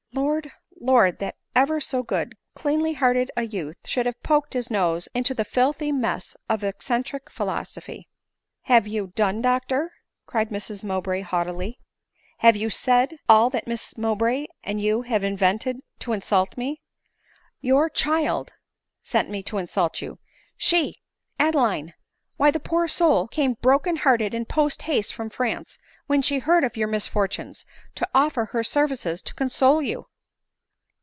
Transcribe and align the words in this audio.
Lord! 0.13 0.51
Lord! 0.77 1.19
that 1.19 1.35
ever 1.55 1.79
so 1.79 2.03
good, 2.03 2.35
cleanly 2.53 2.93
hearted 2.95 3.31
a 3.37 3.43
youth 3.43 3.77
should 3.85 4.05
have 4.05 4.21
poked 4.23 4.51
his 4.53 4.69
nose 4.69 5.07
into 5.13 5.33
the 5.33 5.45
filthy 5.45 5.91
mess 5.93 6.35
of 6.49 6.61
eccen 6.61 7.05
tric 7.05 7.29
philosophy!" 7.29 8.09
"Have 8.63 8.85
you 8.87 9.13
done, 9.15 9.41
doctor?" 9.41 9.89
cried 10.25 10.49
Mrs 10.49 10.83
Mowbray 10.83 11.21
haughtily; 11.21 11.79
have 12.39 12.57
you 12.57 12.69
said 12.69 13.19
all 13.29 13.49
that 13.51 13.67
Miss 13.67 13.97
Mowbray 13.97 14.47
and 14.65 14.81
you 14.81 15.03
have 15.03 15.23
invented 15.23 15.77
to 15.99 16.11
insult 16.13 16.57
me 16.57 16.81
?""Your 17.61 17.89
child 17.89 18.51
send 19.01 19.29
me 19.29 19.41
to 19.43 19.59
insult 19.59 20.01
you!— 20.01 20.19
She!— 20.57 20.97
Adeline! 21.39 21.93
—Why, 22.37 22.49
the 22.51 22.59
poor 22.59 22.87
soul 22.87 23.27
came 23.27 23.53
broken 23.61 23.97
hearted 23.97 24.33
and 24.33 24.49
post 24.49 24.83
haste 24.83 25.13
from 25.13 25.29
France 25.29 25.77
when 26.07 26.23
she 26.23 26.39
heard 26.39 26.63
of 26.63 26.75
your 26.75 26.87
misfortunes, 26.87 27.63
to 27.93 28.09
offer 28.15 28.45
her 28.45 28.63
services 28.63 29.21
to 29.21 29.35
console 29.35 29.79
you." 29.83 30.07